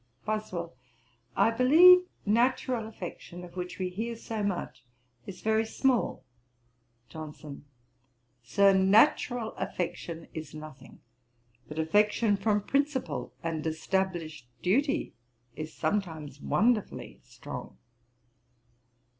[0.25, 0.73] BOSWELL.
[1.35, 4.83] 'I believe natural affection, of which we hear so much,
[5.27, 6.23] is very small.'
[7.09, 7.65] JOHNSON.
[8.41, 11.01] 'Sir, natural affection is nothing:
[11.67, 15.13] but affection from principle and established duty
[15.55, 17.77] is sometimes wonderfully strong.'